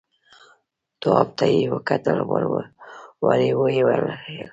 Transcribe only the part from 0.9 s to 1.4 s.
تواب